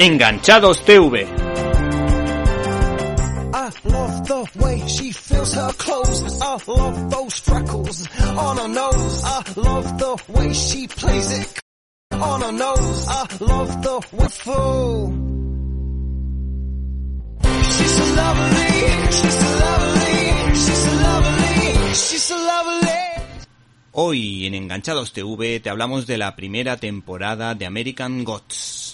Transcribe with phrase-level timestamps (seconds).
[0.00, 1.26] Enganchados TV.
[3.52, 6.40] I love the way she feels her clothes.
[6.40, 9.22] I love those freckles on her nose.
[9.26, 11.60] I love the way she plays it
[12.12, 13.06] on her nose.
[13.08, 15.12] I love the wiffle.
[17.62, 18.72] She's so lovely.
[19.12, 20.54] She's so lovely.
[20.54, 21.94] She's so lovely.
[21.94, 22.88] She's so lovely.
[23.92, 28.89] Hoy en Enganchados TV te hablamos de la primera temporada de American Gods.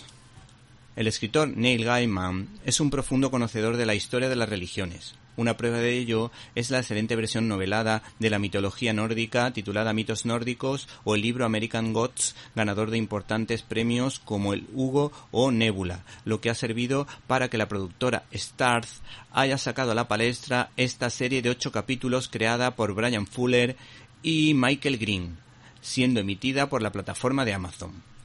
[0.97, 5.15] El escritor Neil Gaiman es un profundo conocedor de la historia de las religiones.
[5.37, 10.25] Una prueba de ello es la excelente versión novelada de la mitología nórdica titulada Mitos
[10.25, 16.03] nórdicos o el libro American Gods, ganador de importantes premios como el Hugo o Nebula,
[16.25, 19.03] lo que ha servido para que la productora Starz
[19.33, 23.77] haya sacado a la palestra esta serie de ocho capítulos creada por Brian Fuller
[24.23, 25.37] y Michael Green,
[25.83, 28.16] siendo emitida por la plataforma de Amazon.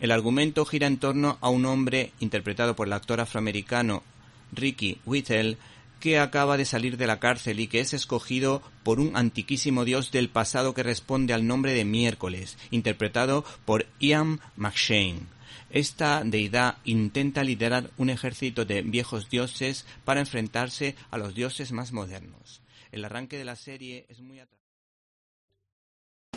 [0.00, 4.02] El argumento gira en torno a un hombre interpretado por el actor afroamericano
[4.52, 5.58] Ricky Whittle
[6.00, 10.10] que acaba de salir de la cárcel y que es escogido por un antiquísimo dios
[10.10, 15.20] del pasado que responde al nombre de Miércoles, interpretado por Ian McShane.
[15.68, 21.92] Esta deidad intenta liderar un ejército de viejos dioses para enfrentarse a los dioses más
[21.92, 22.62] modernos.
[22.90, 24.59] El arranque de la serie es muy atractivo.